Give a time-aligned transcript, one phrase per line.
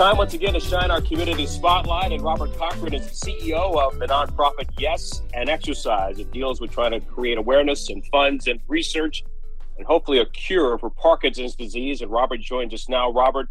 [0.00, 3.98] Time once again to shine our community spotlight, and Robert Cochran is the CEO of
[3.98, 6.18] the nonprofit Yes and Exercise.
[6.18, 9.22] It deals with trying to create awareness and funds and research
[9.76, 12.00] and hopefully a cure for Parkinson's disease.
[12.00, 13.12] And Robert joins us now.
[13.12, 13.50] Robert,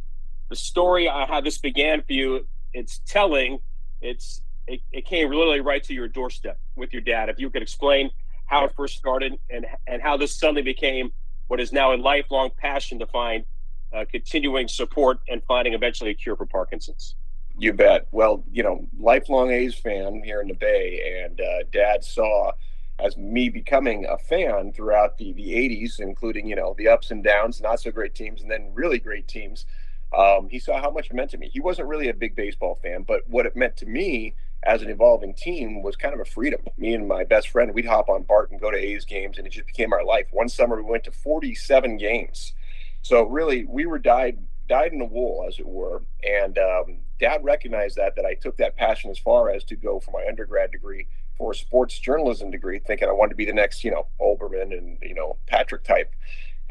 [0.50, 3.60] the story I how this began for you, it's telling.
[4.02, 7.30] It's it, it came literally right to your doorstep with your dad.
[7.30, 8.10] If you could explain
[8.48, 11.12] how it first started and and how this suddenly became
[11.46, 13.46] what is now a lifelong passion to find
[13.94, 17.16] uh, continuing support and finding eventually a cure for Parkinson's.
[17.58, 18.08] You bet.
[18.12, 22.52] Well, you know, lifelong A's fan here in the Bay, and uh, Dad saw
[23.00, 27.24] as me becoming a fan throughout the the 80s, including you know the ups and
[27.24, 29.66] downs, not so great teams, and then really great teams.
[30.18, 31.50] Um, he saw how much it meant to me.
[31.50, 34.90] He wasn't really a big baseball fan, but what it meant to me as an
[34.90, 36.62] evolving team was kind of a freedom.
[36.78, 39.46] Me and my best friend, we'd hop on Bart and go to A's games, and
[39.46, 40.28] it just became our life.
[40.32, 42.54] One summer, we went to 47 games
[43.02, 46.04] so really, we were dyed dyed in the wool, as it were.
[46.24, 50.00] And um, Dad recognized that that I took that passion as far as to go
[50.00, 53.54] for my undergrad degree for a sports journalism degree, thinking I wanted to be the
[53.54, 56.14] next, you know, Olbermann and you know Patrick type.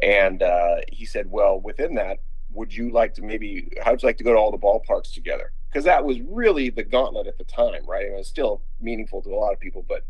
[0.01, 2.19] And uh, he said, well, within that,
[2.53, 3.73] would you like to maybe?
[3.83, 5.53] How would you like to go to all the ballparks together?
[5.69, 8.05] Because that was really the gauntlet at the time, right?
[8.05, 10.07] And it was still meaningful to a lot of people, but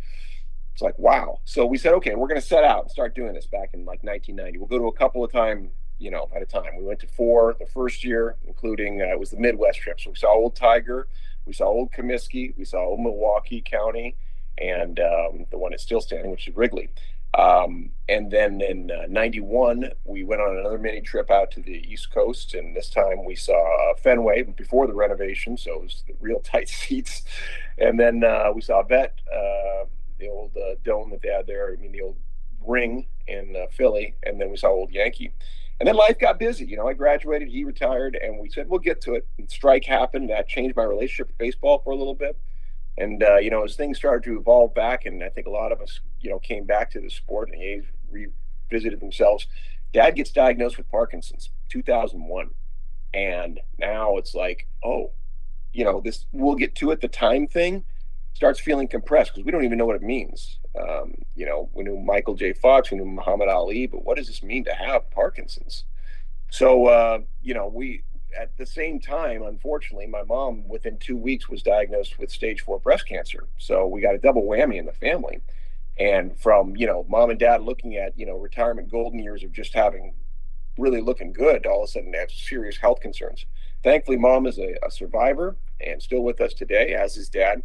[0.72, 1.40] it's like wow.
[1.44, 3.80] So we said, okay, we're going to set out and start doing this back in
[3.80, 4.58] like 1990.
[4.58, 6.76] We'll go to a couple of time you know, at a time.
[6.76, 10.00] We went to four the first year, including uh, it was the Midwest trip.
[10.00, 11.08] So we saw Old Tiger,
[11.46, 14.16] we saw Old Comiskey, we saw Old Milwaukee County,
[14.58, 16.90] and um, the one that's still standing, which is Wrigley.
[17.34, 21.84] Um, and then in uh, 91, we went on another mini trip out to the
[21.88, 22.54] East Coast.
[22.54, 25.56] And this time we saw uh, Fenway before the renovation.
[25.56, 27.22] So it was real tight seats.
[27.76, 29.84] And then uh, we saw Vet, uh,
[30.18, 31.72] the old uh, dome that they had there.
[31.72, 32.16] I mean, the old
[32.66, 34.14] ring in uh, Philly.
[34.22, 35.32] And then we saw Old Yankee.
[35.80, 36.64] And then life got busy.
[36.64, 39.28] You know, I graduated, he retired, and we said, we'll get to it.
[39.38, 40.30] And strike happened.
[40.30, 42.36] That changed my relationship with baseball for a little bit.
[42.96, 45.70] And, uh, you know, as things started to evolve back, and I think a lot
[45.70, 49.46] of us, you know, came back to the sport and they revisited themselves.
[49.92, 52.50] Dad gets diagnosed with Parkinson's, 2001.
[53.14, 55.12] And now it's like, oh,
[55.72, 57.84] you know, this, we'll get to it, the time thing
[58.34, 60.58] starts feeling compressed because we don't even know what it means.
[60.76, 62.52] Um, you know, we knew Michael J.
[62.52, 65.84] Fox, we knew Muhammad Ali, but what does this mean to have Parkinson's?
[66.50, 68.02] So, uh, you know, we
[68.38, 72.78] at the same time, unfortunately, my mom within two weeks was diagnosed with stage four
[72.78, 73.48] breast cancer.
[73.58, 75.40] So we got a double whammy in the family.
[75.98, 79.52] And from, you know, mom and dad looking at, you know, retirement golden years of
[79.52, 80.14] just having
[80.76, 83.46] really looking good, all of a sudden have serious health concerns.
[83.82, 87.62] Thankfully, mom is a, a survivor and still with us today, as is dad.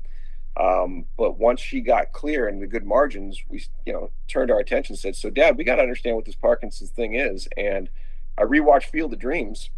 [0.55, 4.59] Um, but once she got clear and the good margins, we you know turned our
[4.59, 4.95] attention.
[4.95, 7.89] Said, "So, Dad, we got to understand what this Parkinson's thing is." And
[8.37, 9.71] I rewatched Field of Dreams,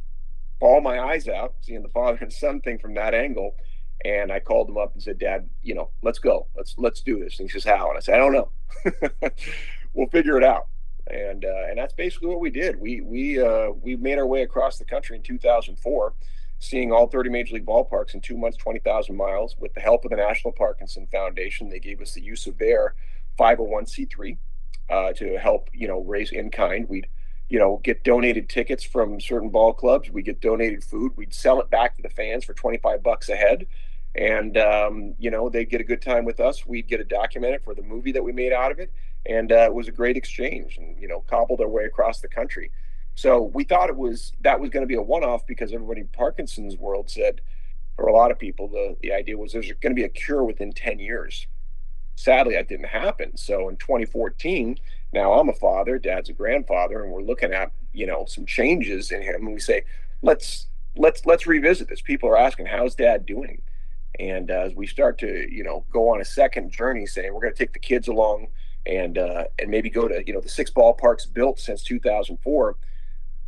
[0.60, 3.56] ball my eyes out, seeing the father and son thing from that angle.
[4.04, 6.48] And I called him up and said, "Dad, you know, let's go.
[6.56, 9.32] Let's let's do this." And he says, "How?" And I said, "I don't know.
[9.94, 10.68] we'll figure it out."
[11.08, 12.80] And uh, and that's basically what we did.
[12.80, 16.14] We we uh, we made our way across the country in 2004
[16.60, 19.56] seeing all 30 major league ballparks in two months, 20,000 miles.
[19.60, 22.96] With the help of the National Parkinson Foundation, they gave us the use of their
[23.40, 24.38] 501c3
[24.90, 26.88] uh, to help, you know, raise in kind.
[26.88, 27.08] We'd,
[27.50, 30.10] you know, get donated tickets from certain ball clubs.
[30.10, 31.12] We get donated food.
[31.16, 33.68] We'd sell it back to the fans for 25 bucks a head.
[34.16, 36.66] And, um, you know, they'd get a good time with us.
[36.66, 38.92] We'd get a documented for the movie that we made out of it.
[39.26, 42.28] And uh, it was a great exchange and, you know, cobbled our way across the
[42.28, 42.72] country.
[43.16, 46.08] So we thought it was that was going to be a one-off because everybody in
[46.08, 47.42] Parkinson's world said,
[47.96, 50.44] for a lot of people, the the idea was there's going to be a cure
[50.44, 51.48] within 10 years.
[52.18, 53.36] Sadly, that didn't happen.
[53.38, 54.78] So in 2014,
[55.14, 59.12] now I'm a father, dad's a grandfather, and we're looking at you know some changes
[59.12, 59.84] in him, and we say,
[60.22, 60.68] let's
[60.98, 62.02] let's let's revisit this.
[62.02, 63.62] People are asking, how's dad doing?
[64.20, 67.42] And uh, as we start to you know go on a second journey, saying we're
[67.42, 68.48] going to take the kids along
[68.86, 72.76] and uh, and maybe go to you know the six ballparks built since 2004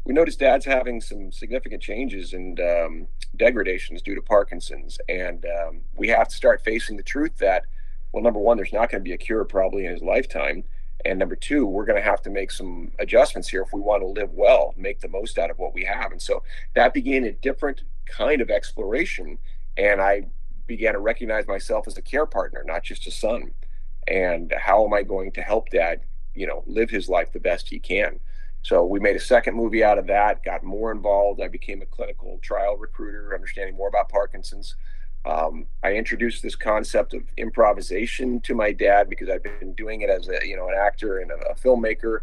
[0.08, 4.98] we noticed dad's having some significant changes and um, degradations due to Parkinson's.
[5.10, 7.66] And um, we have to start facing the truth that,
[8.14, 10.64] well, number one, there's not going to be a cure probably in his lifetime.
[11.04, 14.02] And number two, we're going to have to make some adjustments here if we want
[14.02, 16.14] to live well, make the most out of what we have.
[16.14, 16.42] And so
[16.74, 19.38] that began a different kind of exploration.
[19.76, 20.28] And I
[20.68, 23.52] began to recognize myself as a care partner, not just a son.
[24.08, 26.02] and how am I going to help dad,
[26.34, 28.20] you know, live his life the best he can.
[28.68, 31.40] So we made a second movie out of that, got more involved.
[31.40, 34.76] I became a clinical trial recruiter, understanding more about Parkinson's.
[35.26, 40.10] Um, I introduced this concept of improvisation to my dad because I've been doing it
[40.10, 42.20] as a you know an actor and a, a filmmaker,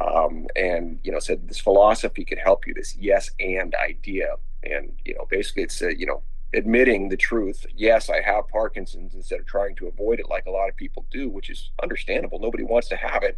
[0.00, 2.74] um, and you know said this philosophy could help you.
[2.74, 6.22] This yes and idea, and you know basically it's a, you know
[6.54, 7.66] admitting the truth.
[7.74, 11.06] Yes, I have Parkinson's instead of trying to avoid it like a lot of people
[11.10, 12.38] do, which is understandable.
[12.38, 13.36] Nobody wants to have it.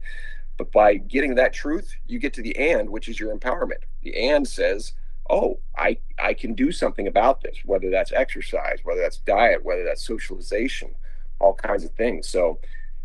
[0.57, 3.83] But by getting that truth, you get to the and, which is your empowerment.
[4.03, 4.93] The and says,
[5.29, 9.85] oh, I, I can do something about this, whether that's exercise, whether that's diet, whether
[9.85, 10.95] that's socialization,
[11.41, 12.29] all kinds of things.
[12.29, 12.61] So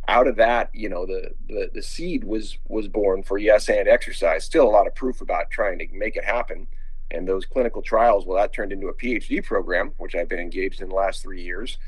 [0.08, 3.88] out of that, you know, the, the, the seed was, was born for yes and
[3.88, 4.44] exercise.
[4.44, 6.68] Still a lot of proof about trying to make it happen.
[7.12, 10.82] And those clinical trials, well, that turned into a PhD program, which I've been engaged
[10.82, 11.80] in the last three years,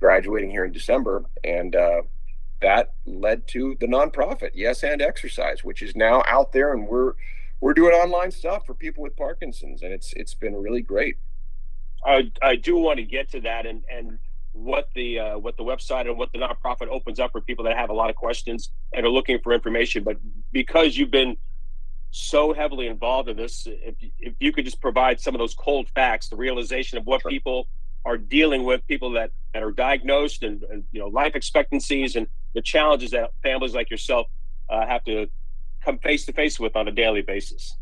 [0.00, 1.24] graduating here in December.
[1.44, 2.02] And uh,
[2.60, 7.14] that led to the nonprofit, Yes and Exercise, which is now out there, and we're
[7.60, 11.16] we're doing online stuff for people with Parkinson's, and it's it's been really great.
[12.04, 14.18] I I do want to get to that and and
[14.52, 17.76] what the uh, what the website and what the nonprofit opens up for people that
[17.76, 20.04] have a lot of questions and are looking for information.
[20.04, 20.18] But
[20.52, 21.36] because you've been
[22.10, 25.88] so heavily involved in this, if if you could just provide some of those cold
[25.94, 27.30] facts, the realization of what sure.
[27.30, 27.68] people
[28.04, 32.26] are dealing with, people that that are diagnosed and, and you know life expectancies and
[32.54, 34.26] the challenges that families like yourself
[34.68, 35.28] uh, have to
[35.84, 37.76] come face to face with on a daily basis.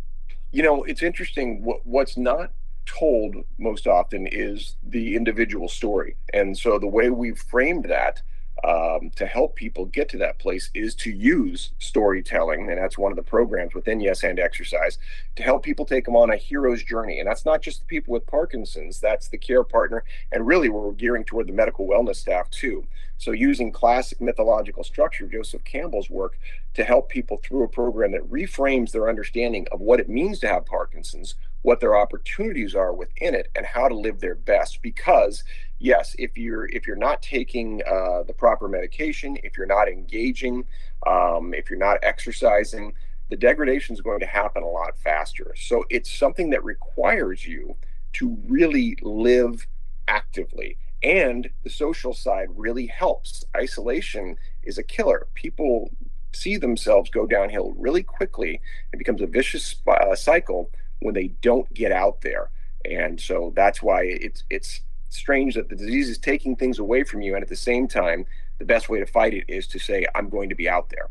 [0.51, 1.65] You know, it's interesting.
[1.65, 2.53] What, what's not
[2.87, 6.17] told most often is the individual story.
[6.35, 8.23] And so the way we've framed that
[8.65, 12.69] um, to help people get to that place is to use storytelling.
[12.71, 14.99] And that's one of the programs within Yes and Exercise
[15.37, 17.19] to help people take them on a hero's journey.
[17.19, 20.05] And that's not just the people with Parkinson's, that's the care partner.
[20.31, 22.87] And really, we're gearing toward the medical wellness staff too.
[23.19, 26.39] So, using classic mythological structure, Joseph Campbell's work,
[26.75, 30.49] to help people through a program that reframes their understanding of what it means to
[30.49, 34.83] have Parkinson's, what their opportunities are within it, and how to live their best.
[34.83, 35.45] Because
[35.79, 40.65] yes, if you're if you're not taking uh, the proper medication, if you're not engaging,
[41.07, 42.93] um, if you're not exercising,
[43.31, 45.55] the degradation is going to happen a lot faster.
[45.57, 47.77] So it's something that requires you
[48.15, 49.67] to really live
[50.09, 50.77] actively.
[51.03, 53.45] And the social side really helps.
[53.57, 55.27] Isolation is a killer.
[55.35, 55.91] People
[56.33, 58.61] see themselves go downhill really quickly.
[58.93, 60.71] It becomes a vicious uh, cycle
[61.03, 62.51] when they don't get out there.
[62.85, 67.21] And so that's why it's it's strange that the disease is taking things away from
[67.21, 68.25] you and at the same time
[68.59, 71.11] the best way to fight it is to say i'm going to be out there.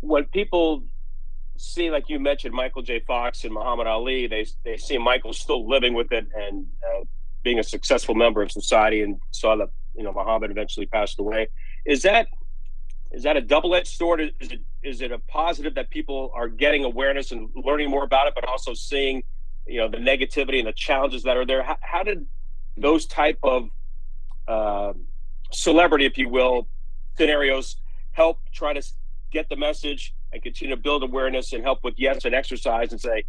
[0.00, 0.82] When people
[1.56, 2.98] see like you mentioned michael j.
[3.06, 7.04] Fox and muhammad ali they they see michael still living with it and uh,
[7.44, 11.48] being a successful member of society and saw that you know muhammad eventually passed away.
[11.84, 12.26] Is that
[13.12, 14.20] is that a double-edged sword?
[14.40, 18.26] Is it is it a positive that people are getting awareness and learning more about
[18.26, 19.22] it but also seeing
[19.66, 21.62] you know the negativity and the challenges that are there?
[21.62, 22.26] How, how did
[22.76, 23.68] those type of
[24.48, 24.94] uh,
[25.50, 26.66] celebrity if you will
[27.16, 27.76] scenarios
[28.12, 28.82] help try to
[29.30, 33.00] get the message and continue to build awareness and help with yes and exercise and
[33.00, 33.24] say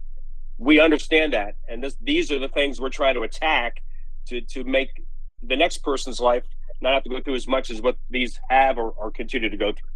[0.58, 3.82] we understand that and this, these are the things we're trying to attack
[4.26, 5.04] to to make
[5.42, 6.44] the next person's life
[6.82, 9.58] not have to go through as much as what these have or, or continue to
[9.58, 9.90] go through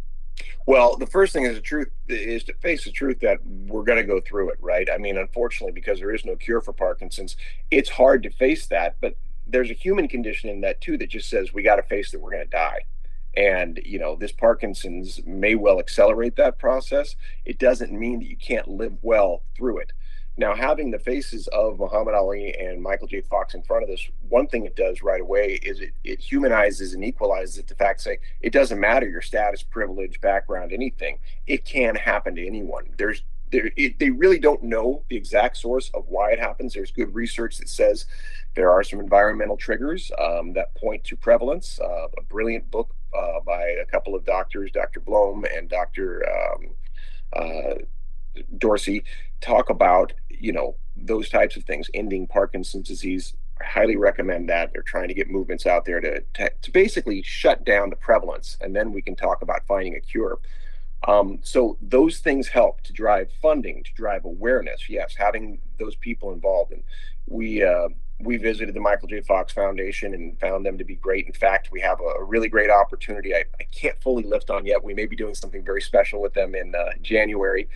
[0.66, 3.98] well, the first thing is the truth is to face the truth that we're going
[3.98, 4.88] to go through it, right?
[4.92, 7.36] I mean, unfortunately, because there is no cure for Parkinson's,
[7.70, 8.96] it's hard to face that.
[9.00, 9.16] But
[9.46, 12.20] there's a human condition in that too that just says we got to face that
[12.20, 12.84] we're going to die.
[13.36, 17.14] And, you know, this Parkinson's may well accelerate that process.
[17.44, 19.92] It doesn't mean that you can't live well through it.
[20.38, 23.22] Now, having the faces of Muhammad Ali and Michael J.
[23.22, 26.94] Fox in front of this, one thing it does right away is it, it humanizes
[26.94, 31.18] and equalizes it to fact say it doesn't matter your status, privilege, background, anything.
[31.48, 32.94] It can happen to anyone.
[32.96, 36.74] There's there, it, they really don't know the exact source of why it happens.
[36.74, 38.06] There's good research that says
[38.54, 41.80] there are some environmental triggers um, that point to prevalence.
[41.80, 45.00] Uh, a brilliant book uh, by a couple of doctors, Dr.
[45.00, 46.24] Bloem and Dr.
[46.28, 46.68] Um,
[47.32, 47.74] uh,
[48.56, 49.04] Dorsey,
[49.40, 53.34] talk about you know those types of things ending parkinson's disease.
[53.60, 54.72] I highly recommend that.
[54.72, 58.56] They're trying to get movements out there to, to, to basically shut down the prevalence
[58.60, 60.38] and then we can talk about finding a cure.
[61.06, 66.32] Um, so those things help to drive funding to drive awareness yes having those people
[66.32, 66.72] involved.
[66.72, 66.82] And
[67.26, 67.88] we uh,
[68.20, 69.20] we visited the michael j.
[69.20, 71.26] Fox foundation and found them to be great.
[71.26, 74.82] In fact we have a, really great opportunity I, I, can't fully lift on yet.
[74.82, 77.68] We may be doing something very special with them in uh, january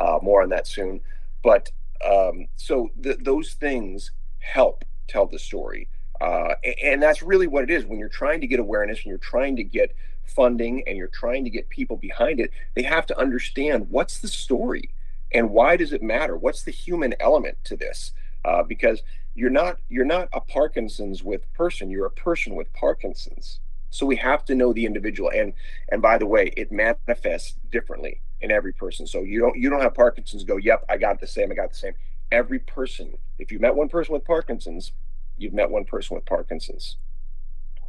[0.00, 1.00] uh, more on that soon
[1.42, 1.70] but
[2.04, 5.88] um, so th- those things help tell the story.
[6.20, 9.18] Uh, and that's really what it is when you're trying to get awareness and you're
[9.18, 13.18] trying to get funding and you're trying to get people behind it, they have to
[13.18, 14.90] understand what's the story
[15.32, 16.36] and why does it matter?
[16.36, 18.12] What's the human element to this?
[18.44, 19.02] Uh, because
[19.34, 21.90] you're not you're not a Parkinson's with person.
[21.90, 23.60] You're a person with Parkinson's.
[23.90, 25.30] So we have to know the individual.
[25.34, 25.52] And
[25.90, 29.06] and by the way, it manifests differently in every person.
[29.06, 31.70] So you don't you don't have Parkinson's go, yep, I got the same, I got
[31.70, 31.92] the same.
[32.32, 34.92] Every person, if you met one person with Parkinson's,
[35.36, 36.96] you've met one person with Parkinson's.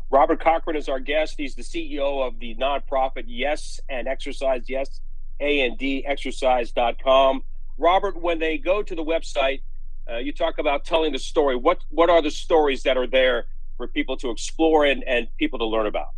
[0.09, 1.35] Robert Cochran is our guest.
[1.37, 4.99] He's the CEO of the nonprofit Yes and Exercise, Yes,
[5.39, 7.43] A and D exercise.com.
[7.77, 9.61] Robert, when they go to the website,
[10.11, 11.55] uh, you talk about telling the story.
[11.55, 13.45] What what are the stories that are there
[13.77, 16.09] for people to explore and, and people to learn about?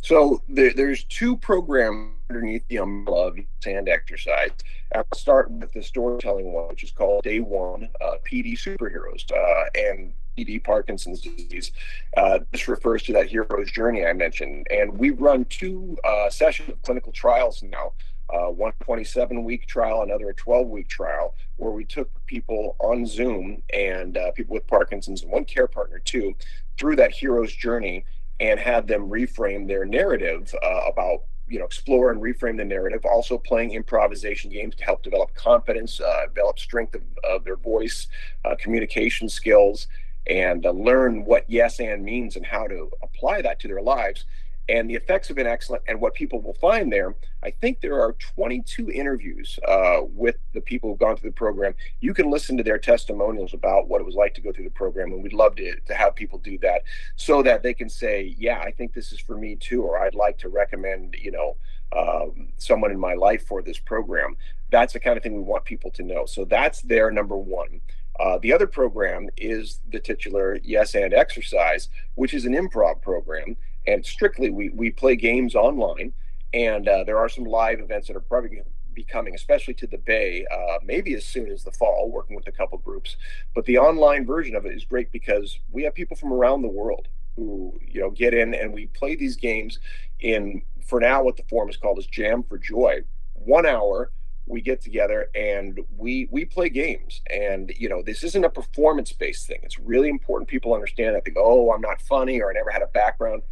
[0.00, 4.50] So there, there's two programs underneath the umbrella of sand exercise.
[4.94, 9.64] I'll start with the storytelling one, which is called Day One uh, PD Superheroes uh,
[9.74, 11.72] and PD Parkinson's disease.
[12.16, 14.66] Uh, this refers to that hero's journey I mentioned.
[14.70, 17.92] And we run two uh, sessions of clinical trials now.
[18.28, 23.06] Uh, one 27 week trial, another a 12 week trial, where we took people on
[23.06, 26.34] Zoom and uh, people with Parkinson's and one care partner too
[26.76, 28.04] through that hero's journey
[28.40, 33.04] and had them reframe their narrative uh, about you know explore and reframe the narrative
[33.04, 38.08] also playing improvisation games to help develop confidence uh, develop strength of, of their voice
[38.44, 39.86] uh, communication skills
[40.26, 44.24] and uh, learn what yes and means and how to apply that to their lives
[44.68, 45.82] and the effects have been excellent.
[45.86, 50.60] And what people will find there, I think there are 22 interviews uh, with the
[50.60, 51.74] people who've gone through the program.
[52.00, 54.70] You can listen to their testimonials about what it was like to go through the
[54.70, 56.82] program, and we'd love to, to have people do that
[57.14, 60.14] so that they can say, "Yeah, I think this is for me too," or "I'd
[60.14, 61.56] like to recommend," you know,
[61.96, 64.36] um, someone in my life for this program.
[64.70, 66.26] That's the kind of thing we want people to know.
[66.26, 67.80] So that's their number one.
[68.18, 73.56] Uh, the other program is the titular Yes and Exercise, which is an improv program
[73.86, 76.12] and strictly we we play games online,
[76.52, 78.62] and uh, there are some live events that are probably
[78.96, 82.48] be coming, especially to the Bay, uh, maybe as soon as the fall, working with
[82.48, 83.16] a couple groups.
[83.54, 86.68] But the online version of it is great because we have people from around the
[86.68, 89.78] world who you know get in and we play these games
[90.20, 93.00] in for now what the form is called is jam for joy.
[93.34, 94.10] One hour
[94.48, 97.20] we get together and we we play games.
[97.30, 99.60] And you know this isn't a performance based thing.
[99.62, 102.70] It's really important people understand that they go oh i'm not funny or i never
[102.70, 103.42] had a background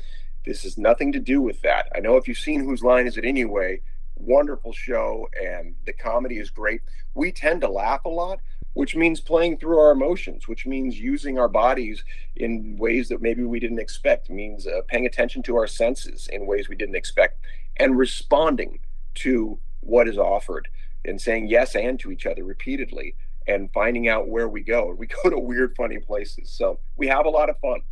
[0.44, 1.88] this has nothing to do with that.
[1.94, 3.80] I know if you've seen Whose Line Is It Anyway,
[4.16, 6.82] wonderful show and the comedy is great.
[7.14, 8.40] We tend to laugh a lot,
[8.74, 12.04] which means playing through our emotions, which means using our bodies
[12.36, 16.46] in ways that maybe we didn't expect, means uh, paying attention to our senses in
[16.46, 17.38] ways we didn't expect,
[17.76, 18.80] and responding
[19.14, 20.68] to what is offered
[21.04, 23.14] and saying yes and to each other repeatedly
[23.46, 24.94] and finding out where we go.
[24.96, 26.50] We go to weird, funny places.
[26.50, 27.82] So we have a lot of fun.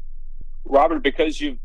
[0.65, 1.59] Robert, because you've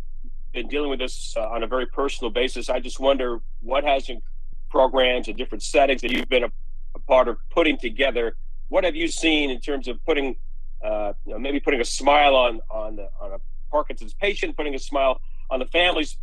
[0.54, 2.70] been dealing with this uh, on a very personal basis.
[2.70, 4.22] I just wonder what has in
[4.70, 6.52] programs and different settings that you've been a,
[6.96, 8.36] a, part of putting together.
[8.70, 10.36] What have you seen in terms of putting,
[10.84, 13.38] uh, you know, maybe putting a smile on on the, on a
[13.72, 16.18] Parkinson's patient, putting a smile on the family's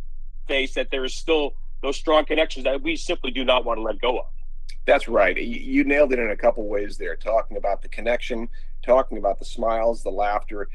[0.47, 3.81] face that there is still those strong connections that we simply do not want to
[3.81, 4.25] let go of.
[4.85, 5.35] That's right.
[5.35, 8.47] You nailed it in a couple ways there, talking about the connection,
[8.83, 10.67] talking about the smiles, the laughter.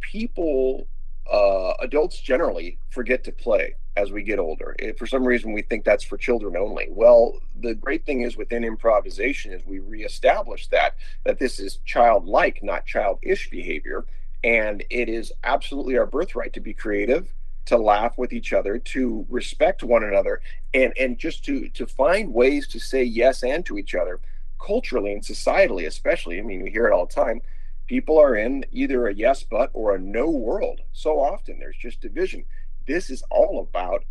[0.00, 0.86] People
[1.30, 4.76] uh, adults generally forget to play as we get older.
[4.78, 6.86] If for some reason we think that's for children only.
[6.90, 10.94] Well, the great thing is within improvisation is we reestablish that
[11.24, 14.06] that this is childlike, not childish behavior,
[14.44, 17.32] and it is absolutely our birthright to be creative,
[17.66, 20.40] to laugh with each other, to respect one another,
[20.72, 24.20] and and just to to find ways to say yes and to each other
[24.64, 26.38] culturally and societally, especially.
[26.38, 27.42] I mean, we hear it all the time
[27.88, 31.58] people are in either a yes but or a no world so often.
[31.58, 32.44] There's just division.
[32.86, 34.04] This is all about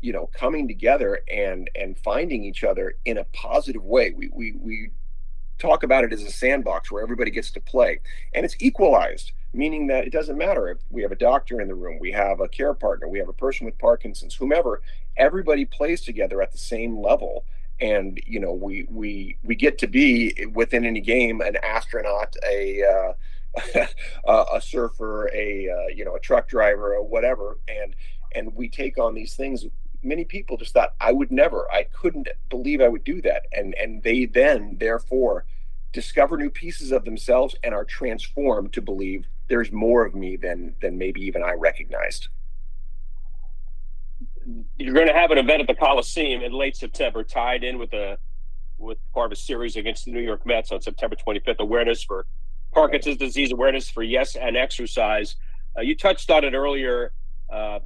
[0.00, 4.12] you know coming together and and finding each other in a positive way.
[4.16, 4.90] We we we
[5.58, 8.00] talk about it as a sandbox where everybody gets to play
[8.32, 11.74] and it's equalized meaning that it doesn't matter if we have a doctor in the
[11.74, 14.80] room we have a care partner we have a person with parkinson's whomever
[15.16, 17.44] everybody plays together at the same level
[17.80, 22.82] and you know we we we get to be within any game an astronaut a
[22.82, 23.86] uh,
[24.54, 27.58] a surfer a uh, you know a truck driver or whatever.
[27.68, 27.94] And
[28.34, 29.64] and we take on these things.
[30.02, 31.70] Many people just thought i would never.
[31.72, 33.46] I couldn't believe i would do that.
[33.52, 35.44] And and they then therefore
[35.92, 40.74] discover new pieces of themselves and are transformed to believe there's more of me than
[40.82, 42.28] than maybe even i recognized
[44.76, 47.92] you're going to have an event at the Coliseum in late September, tied in with
[47.92, 48.18] a
[48.78, 51.58] with part of a series against the New York Mets on September 25th.
[51.58, 52.26] Awareness for
[52.72, 55.36] Parkinson's disease, awareness for yes and exercise.
[55.76, 57.12] Uh, you touched on it earlier.
[57.52, 57.80] Uh,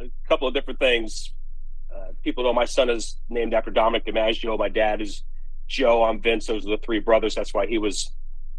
[0.00, 1.32] a couple of different things.
[1.94, 4.58] uh, people know my son is named after Dominic DiMaggio.
[4.58, 5.22] My dad is
[5.66, 6.04] Joe.
[6.04, 6.46] I'm Vince.
[6.46, 7.34] Those are the three brothers.
[7.34, 8.10] That's why he was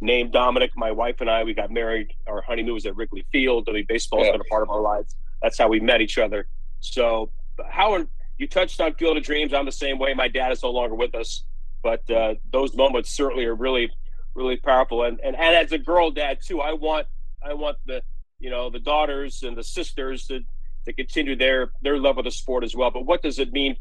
[0.02, 0.72] named Dominic.
[0.76, 2.14] My wife and I, we got married.
[2.28, 3.68] Our honeymoon was at Wrigley Field.
[3.70, 4.32] I mean, baseball has yeah.
[4.34, 5.16] been a part of our lives.
[5.42, 6.48] That's how we met each other.
[6.82, 7.30] So,
[7.70, 9.54] Howard, you touched on Field of Dreams.
[9.54, 10.14] I'm the same way.
[10.14, 11.44] My dad is no longer with us,
[11.84, 13.92] but uh, those moments certainly are really,
[14.34, 15.04] really powerful.
[15.04, 17.08] And, and and as a girl dad too, I want
[17.44, 18.02] I want the
[18.40, 20.42] you know the daughters and the sisters to
[20.86, 22.92] to continue their their love of the sport as well.
[22.92, 23.76] But what does it mean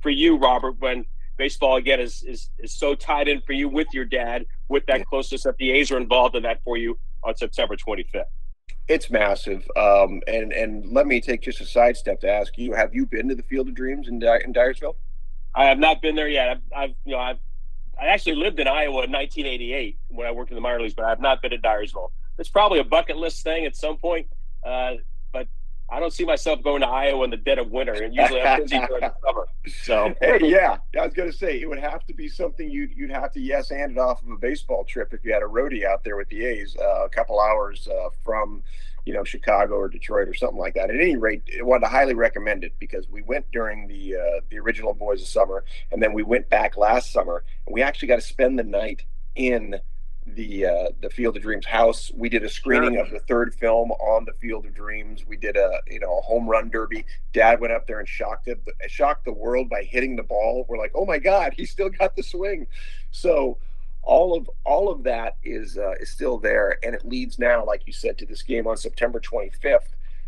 [0.00, 1.04] for you, Robert, when
[1.36, 5.04] baseball again is is is so tied in for you with your dad, with that
[5.06, 8.24] closeness that the A's are involved in that for you on September 25th?
[8.86, 12.94] It's massive, um, and and let me take just a sidestep to ask you: Have
[12.94, 14.96] you been to the Field of Dreams in, in Dyersville?
[15.54, 16.48] I have not been there yet.
[16.50, 17.38] I've, I've you know I've
[18.00, 21.04] I actually lived in Iowa in 1988 when I worked in the minor leagues, but
[21.04, 22.10] I have not been to Dyersville.
[22.38, 24.26] It's probably a bucket list thing at some point.
[24.64, 24.94] Uh,
[25.32, 25.48] but
[25.90, 28.62] I don't see myself going to Iowa in the dead of winter, and usually I'm
[28.62, 29.46] busy during the summer.
[29.82, 32.92] So hey, yeah, I was going to say it would have to be something you'd
[32.96, 35.46] you'd have to yes and it off of a baseball trip if you had a
[35.46, 38.62] roadie out there with the A's, uh, a couple hours uh, from
[39.04, 40.90] you know Chicago or Detroit or something like that.
[40.90, 44.40] At any rate, I wanted to highly recommend it because we went during the uh,
[44.50, 48.08] the original Boys of Summer, and then we went back last summer, and we actually
[48.08, 49.80] got to spend the night in
[50.26, 52.10] the uh, the Field of Dreams house.
[52.14, 53.04] We did a screening sure.
[53.04, 55.24] of the third film on the Field of Dreams.
[55.26, 57.04] We did a you know a home run derby.
[57.32, 60.64] Dad went up there and shocked it, shocked the world by hitting the ball.
[60.68, 62.66] We're like, oh my God, he still got the swing.
[63.10, 63.58] So
[64.02, 67.82] all of all of that is uh, is still there, and it leads now, like
[67.86, 69.80] you said, to this game on September 25th.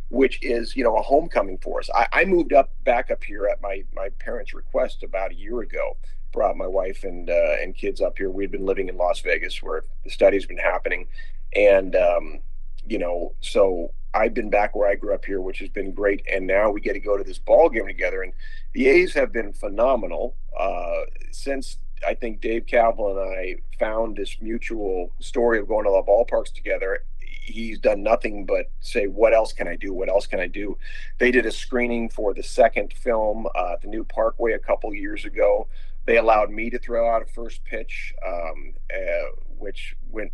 [0.09, 1.91] Which is, you know, a homecoming for us.
[1.93, 5.63] I, I moved up back up here at my my parents' request about a year
[5.63, 5.97] ago,
[6.37, 8.31] brought my wife and uh, and kids up here.
[8.31, 11.09] We'd been living in Las Vegas where the study's been happening,
[11.55, 12.41] and um,
[12.87, 16.23] you know, so I've been back where I grew up here, which has been great.
[16.31, 18.35] And now we get to go to this ball game together, and
[18.75, 21.01] the A's have been phenomenal uh,
[21.33, 26.03] since I think Dave Kaval and I found this mutual story of going to the
[26.07, 27.01] ballparks together
[27.47, 29.95] he's done nothing but say, "What else can I do?
[29.95, 30.77] What else can I do?"
[31.19, 35.25] They did a screening for the second film, uh, the new Parkway, a couple years
[35.25, 35.69] ago.
[36.07, 40.33] They allowed me to throw out a first pitch, um, uh, which went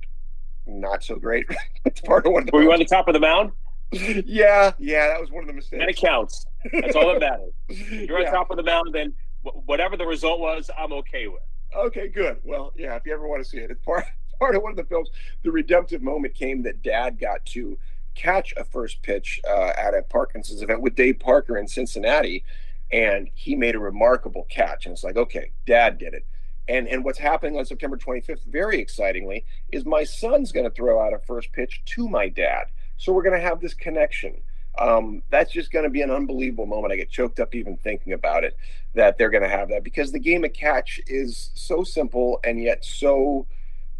[0.67, 1.47] not so great.
[1.85, 2.43] it's part of one.
[2.43, 3.53] Of the Were you on the top of the mound?
[3.93, 5.81] yeah, yeah, that was one of the mistakes.
[5.81, 6.47] And it counts.
[6.73, 7.53] That's all that matters.
[7.91, 8.29] You're yeah.
[8.29, 11.43] on top of the mound, then whatever the result was, I'm okay with.
[11.75, 12.39] Okay, good.
[12.45, 14.05] Well, yeah, if you ever want to see it, it's part
[14.39, 15.11] part of one of the films.
[15.43, 17.79] The redemptive moment came that Dad got to
[18.15, 22.45] catch a first pitch uh, at a Parkinson's event with Dave Parker in Cincinnati,
[22.93, 24.87] and he made a remarkable catch.
[24.87, 26.27] And it's like, okay, dad did it.
[26.69, 31.05] And and what's happening on September 25th, very excitingly, is my son's going to throw
[31.05, 32.67] out a first pitch to my dad.
[32.99, 34.41] So we're going to have this connection.
[34.79, 36.93] Um, that's just going to be an unbelievable moment.
[36.93, 38.57] I get choked up even thinking about it
[38.95, 42.63] that they're going to have that because the game of catch is so simple and
[42.63, 43.47] yet so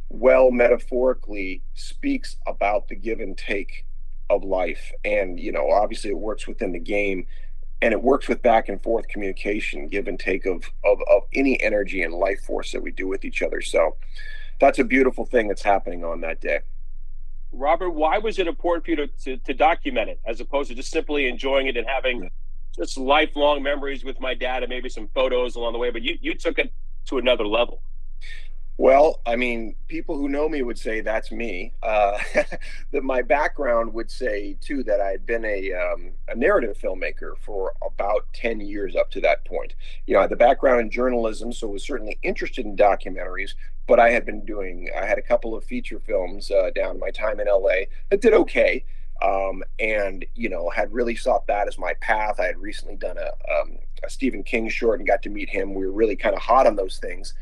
[0.09, 3.85] well metaphorically speaks about the give and take
[4.31, 4.93] of life.
[5.05, 7.27] And, you know, obviously it works within the game
[7.83, 11.61] and it works with back and forth communication, give and take of, of, of any
[11.61, 13.61] energy and life force that we do with each other.
[13.61, 13.97] So
[14.61, 16.61] that's a beautiful thing that's happening on that day.
[17.51, 20.77] Robert, why was it important for you to, to, to document it as opposed to
[20.77, 22.31] just simply enjoying it and having
[22.77, 25.91] just lifelong memories with my dad and maybe some photos along the way?
[25.91, 26.73] But you, you took it
[27.07, 27.83] to another level.
[28.79, 31.73] Well, I mean, people who know me would say that's me.
[31.83, 32.19] Uh,
[32.91, 37.37] that my background would say too that I had been a um, a narrative filmmaker
[37.39, 39.75] for about ten years up to that point.
[40.07, 43.55] You know, I had the background in journalism, so was certainly interested in documentaries.
[43.87, 47.11] But I had been doing, I had a couple of feature films uh, down my
[47.11, 48.85] time in LA that did okay.
[49.23, 52.41] Um, and you know had really sought that as my path.
[52.41, 55.75] I had recently done a, um, a Stephen King short and got to meet him.
[55.75, 57.35] We were really kind of hot on those things,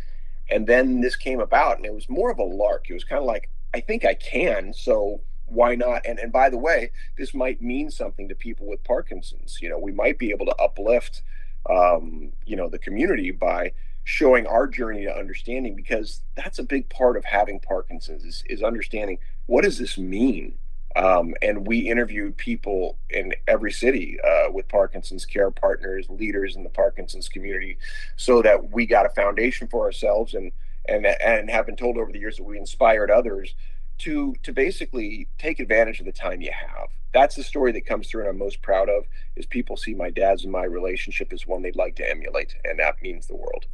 [0.51, 2.87] and then this came about, and it was more of a lark.
[2.89, 6.03] It was kind of like, I think I can, so why not?
[6.07, 9.59] And and by the way, this might mean something to people with Parkinson's.
[9.61, 11.23] You know, we might be able to uplift,
[11.69, 13.73] um, you know, the community by
[14.05, 18.63] showing our journey to understanding because that's a big part of having Parkinson's is, is
[18.63, 20.57] understanding what does this mean
[20.97, 26.65] um, and we interviewed people in every city uh, with Parkinson's care partners, leaders in
[26.65, 27.79] the Parkinson's community,
[28.17, 30.53] so that we got a foundation for ourselves and
[30.89, 33.55] and and have been told over the years that we inspired others
[33.99, 36.89] to to basically take advantage of the time you have.
[37.13, 39.05] That's the story that comes through, and I'm most proud of
[39.37, 42.79] is people see my dad's and my relationship as one they'd like to emulate, and
[42.79, 43.67] that means the world.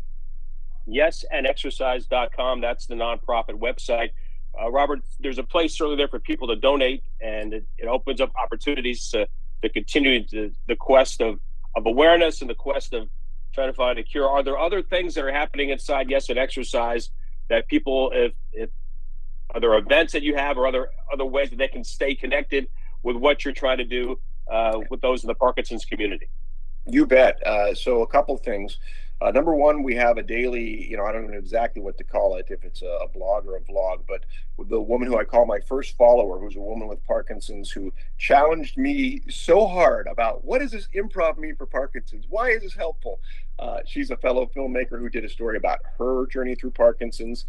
[0.87, 2.61] Yes, and exercise.com.
[2.61, 4.11] That's the nonprofit website
[4.61, 8.21] uh, Robert, there's a place certainly there for people to donate, and it, it opens
[8.21, 9.27] up opportunities to,
[9.63, 11.41] to continue the, the quest of,
[11.75, 13.09] of awareness and the quest of,
[13.53, 14.29] trying to find a cure.
[14.29, 17.11] Are there other things that are happening inside Yes and Exercise
[17.49, 18.71] that people, if, if
[19.55, 22.69] are there events that you have or other other ways that they can stay connected
[23.03, 24.19] with what you're trying to do
[24.51, 26.29] uh, with those in the Parkinson's community?
[26.87, 27.45] You bet.
[27.47, 28.79] Uh, so a couple things.
[29.21, 32.05] Uh, number one, we have a daily, you know, I don't know exactly what to
[32.05, 34.25] call it, if it's a, a blog or a vlog, but
[34.69, 38.77] the woman who I call my first follower, who's a woman with Parkinson's, who challenged
[38.77, 42.27] me so hard about what does this improv mean for Parkinson's?
[42.29, 43.21] Why is this helpful?
[43.59, 47.47] Uh, she's a fellow filmmaker who did a story about her journey through Parkinson's.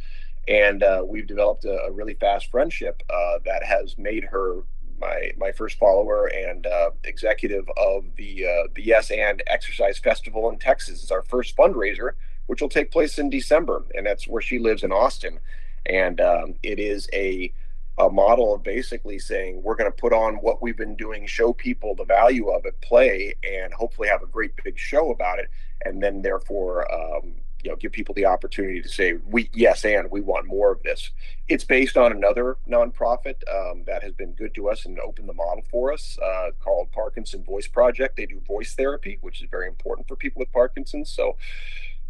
[0.48, 4.62] And uh, we've developed a, a, really fast friendship uh, that has made her
[5.00, 10.50] my my first follower and uh, executive of the uh, the Yes and Exercise Festival
[10.50, 11.02] in Texas.
[11.04, 12.12] It's our first fundraiser,
[12.48, 15.40] which will take place in December, and that's where she lives in Austin.
[15.86, 17.54] And um, it is a
[17.98, 21.52] a model of basically saying we're going to put on what we've been doing, show
[21.52, 25.50] people the value of it, play, and hopefully have a great big show about it,
[25.84, 27.34] and then therefore um,
[27.68, 30.82] you know give people the opportunity to say we yes and we want more of
[30.84, 31.12] this.
[31.50, 35.34] It's based on another nonprofit um, that has been good to us and opened the
[35.34, 38.16] model for us uh, called parkinson voice project.
[38.16, 41.10] They do voice therapy which is very important for people with parkinson's.
[41.10, 41.36] So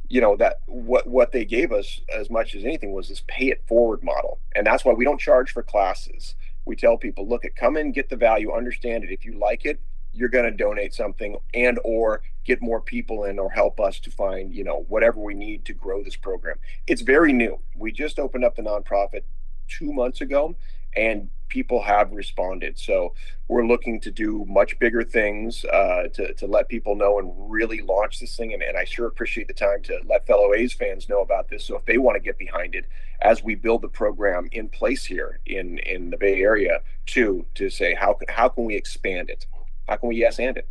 [0.08, 3.48] you know that what what they gave us as much as anything was this pay
[3.50, 4.40] it forward model.
[4.54, 6.36] And that's why we don't charge for classes.
[6.66, 9.10] We tell people look at come in get the value understand it.
[9.10, 9.82] If you like it
[10.14, 14.10] you're going to donate something and or get more people in or help us to
[14.10, 16.56] find you know whatever we need to grow this program.
[16.88, 17.60] It's very new.
[17.76, 19.24] We just opened up the nonprofit
[19.68, 20.56] two months ago
[20.96, 22.80] and people have responded.
[22.80, 23.14] So
[23.48, 27.82] we're looking to do much bigger things uh, to, to let people know and really
[27.82, 28.54] launch this thing.
[28.54, 31.66] And, and i sure appreciate the time to let fellow a's fans know about this.
[31.66, 32.86] So if they want to get behind it
[33.22, 37.70] as we build the program in place here in in the bay area too to
[37.70, 39.46] say how, how can we expand it?
[39.88, 40.68] How can we yes and it?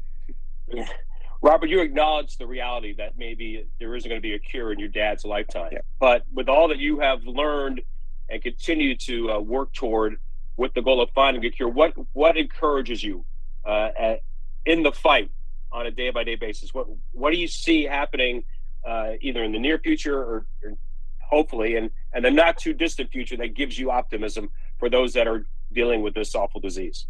[1.42, 4.79] Robert, you acknowledge the reality that maybe there isn't going to be a cure in
[4.79, 5.70] your dad's lifetime.
[5.72, 5.81] Yeah.
[6.01, 7.83] But with all that you have learned
[8.29, 10.16] and continue to uh, work toward
[10.57, 13.25] with the goal of finding a cure, what what encourages you
[13.64, 14.20] uh, at,
[14.64, 15.31] in the fight
[15.70, 16.72] on a day by day basis?
[16.72, 18.44] What what do you see happening
[18.87, 20.72] uh, either in the near future or, or
[21.20, 25.29] hopefully and and the not too distant future that gives you optimism for those that
[25.29, 27.07] are dealing with this awful disease?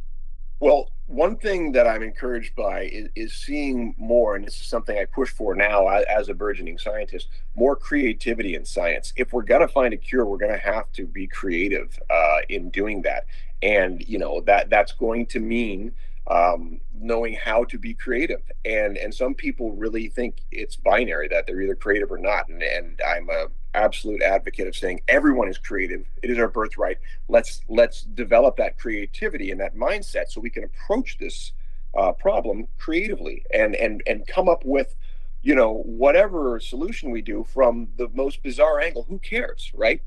[0.58, 4.98] Well, one thing that I'm encouraged by is, is, seeing more, and this is something
[4.98, 9.12] I push for now as a burgeoning scientist, more creativity in science.
[9.16, 12.38] If we're going to find a cure, we're going to have to be creative uh,
[12.48, 13.26] in doing that,
[13.62, 15.92] and you know that that's going to mean
[16.28, 18.42] um, knowing how to be creative.
[18.64, 22.48] And and some people really think it's binary that they're either creative or not.
[22.48, 26.06] And, and I'm a absolute advocate of saying everyone is creative.
[26.22, 26.98] It is our birthright.
[27.28, 31.52] Let's let's develop that creativity and that mindset so we can approach this
[31.96, 34.96] uh, problem creatively and and and come up with
[35.42, 39.06] you know whatever solution we do from the most bizarre angle.
[39.08, 40.02] Who cares, right?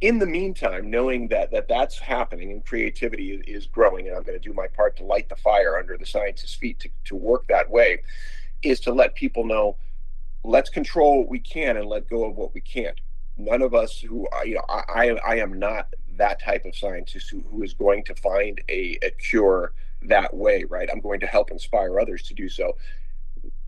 [0.00, 4.40] In the meantime, knowing that, that that's happening and creativity is, growing, and I'm going
[4.40, 7.48] to do my part to light the fire under the scientists' feet to, to work
[7.48, 8.02] that way,
[8.62, 9.76] is to let people know
[10.44, 13.00] let's control what we can and let go of what we can't.
[13.36, 17.42] None of us who, you know, I, I am not that type of scientist who,
[17.50, 20.88] who is going to find a, a cure that way, right?
[20.90, 22.76] I'm going to help inspire others to do so.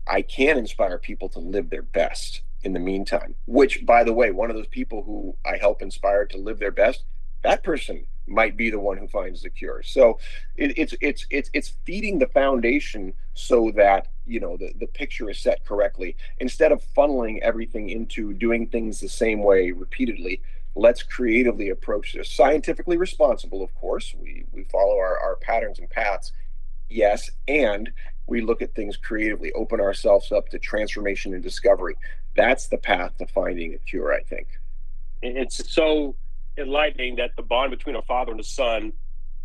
[0.07, 3.35] I can inspire people to live their best in the meantime.
[3.45, 6.71] Which, by the way, one of those people who I help inspire to live their
[6.71, 7.03] best,
[7.43, 9.81] that person might be the one who finds the cure.
[9.83, 10.19] So
[10.55, 15.29] it, it's it's it's it's feeding the foundation so that you know the, the picture
[15.29, 16.15] is set correctly.
[16.39, 20.41] Instead of funneling everything into doing things the same way repeatedly,
[20.75, 22.31] let's creatively approach this.
[22.31, 24.15] Scientifically responsible, of course.
[24.19, 26.31] We we follow our, our patterns and paths.
[26.89, 27.91] Yes, and
[28.27, 31.95] we look at things creatively, open ourselves up to transformation and discovery.
[32.35, 34.47] That's the path to finding a cure, I think.
[35.21, 36.15] It's so
[36.57, 38.93] enlightening that the bond between a father and a son,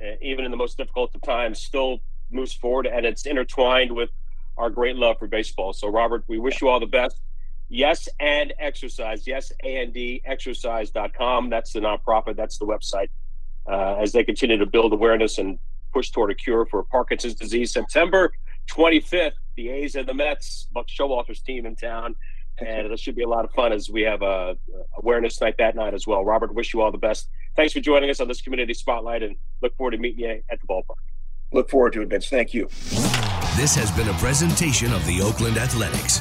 [0.00, 4.10] uh, even in the most difficult of times, still moves forward and it's intertwined with
[4.56, 5.72] our great love for baseball.
[5.72, 7.20] So, Robert, we wish you all the best.
[7.68, 9.26] Yes, and exercise.
[9.26, 11.50] Yes, and exercise.com.
[11.50, 13.08] That's the nonprofit, that's the website.
[13.66, 15.58] Uh, as they continue to build awareness and
[15.92, 17.72] push toward a cure for Parkinson's disease.
[17.72, 18.32] September
[18.70, 22.14] 25th, the A's and the Mets, Buck Showalter's team in town.
[22.58, 24.56] And it should be a lot of fun as we have a
[24.96, 26.24] awareness night that night as well.
[26.24, 27.28] Robert, wish you all the best.
[27.54, 30.60] Thanks for joining us on this community spotlight and look forward to meeting you at
[30.60, 30.96] the ballpark.
[31.52, 32.28] Look forward to it, Vince.
[32.28, 32.68] Thank you.
[33.56, 36.20] This has been a presentation of the Oakland Athletics.